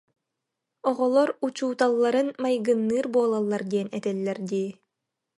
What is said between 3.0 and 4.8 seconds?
буолаллар диэн этэллэр дии